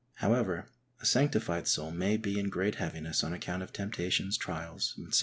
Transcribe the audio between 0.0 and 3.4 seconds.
However, a sanctified soul may be in great heaviness on